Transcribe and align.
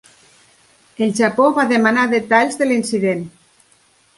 El 1.07 1.13
Japó 1.19 1.49
va 1.57 1.67
demanar 1.73 2.07
detalls 2.15 2.59
de 2.63 2.71
l'incident. 2.71 3.23